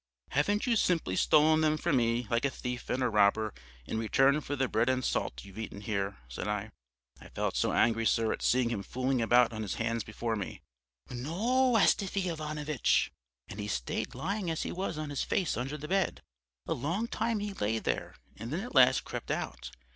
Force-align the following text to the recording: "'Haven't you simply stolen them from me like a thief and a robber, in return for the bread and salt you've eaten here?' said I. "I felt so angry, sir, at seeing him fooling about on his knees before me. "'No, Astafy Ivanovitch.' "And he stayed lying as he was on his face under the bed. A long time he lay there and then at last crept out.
"'Haven't 0.29 0.65
you 0.65 0.75
simply 0.75 1.15
stolen 1.15 1.61
them 1.61 1.77
from 1.77 1.97
me 1.97 2.25
like 2.31 2.43
a 2.43 2.49
thief 2.49 2.89
and 2.89 3.03
a 3.03 3.07
robber, 3.07 3.53
in 3.85 3.99
return 3.99 4.41
for 4.41 4.55
the 4.55 4.67
bread 4.67 4.89
and 4.89 5.05
salt 5.05 5.45
you've 5.45 5.59
eaten 5.59 5.79
here?' 5.81 6.17
said 6.27 6.47
I. 6.47 6.71
"I 7.19 7.29
felt 7.29 7.55
so 7.55 7.71
angry, 7.71 8.07
sir, 8.07 8.33
at 8.33 8.41
seeing 8.41 8.69
him 8.69 8.81
fooling 8.81 9.21
about 9.21 9.53
on 9.53 9.61
his 9.61 9.77
knees 9.77 10.03
before 10.03 10.35
me. 10.35 10.63
"'No, 11.11 11.77
Astafy 11.77 12.29
Ivanovitch.' 12.29 13.11
"And 13.47 13.59
he 13.59 13.67
stayed 13.67 14.15
lying 14.15 14.49
as 14.49 14.63
he 14.63 14.71
was 14.71 14.97
on 14.97 15.11
his 15.11 15.21
face 15.21 15.55
under 15.55 15.77
the 15.77 15.87
bed. 15.87 16.23
A 16.65 16.73
long 16.73 17.07
time 17.07 17.37
he 17.37 17.53
lay 17.53 17.77
there 17.77 18.15
and 18.37 18.51
then 18.51 18.61
at 18.61 18.73
last 18.73 19.03
crept 19.03 19.29
out. 19.29 19.69